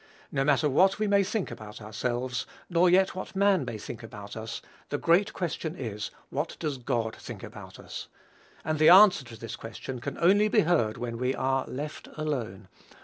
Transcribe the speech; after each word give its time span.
No 0.31 0.43
matter 0.43 0.67
what 0.67 0.97
we 0.97 1.05
may 1.05 1.23
think 1.23 1.51
about 1.51 1.79
ourselves, 1.79 2.47
nor 2.71 2.89
yet 2.89 3.13
what 3.13 3.35
man 3.35 3.63
may 3.65 3.77
think 3.77 4.01
about 4.01 4.35
us; 4.35 4.59
the 4.89 4.97
great 4.97 5.31
question 5.31 5.75
is, 5.77 6.09
What 6.31 6.57
does 6.59 6.79
God 6.79 7.15
think 7.17 7.43
about 7.43 7.77
us? 7.77 8.07
And 8.65 8.79
the 8.79 8.89
answer 8.89 9.23
to 9.25 9.37
this 9.39 9.55
question 9.55 10.01
can 10.01 10.17
only 10.17 10.47
be 10.47 10.61
heard 10.61 10.97
when 10.97 11.19
we 11.19 11.35
are 11.35 11.67
"left 11.67 12.07
alone." 12.17 12.67